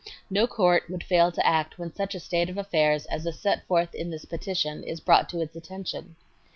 [0.31, 3.63] No court would fail to act when such a state of affairs as is set
[3.67, 6.15] forth in this petition is brought to its attention.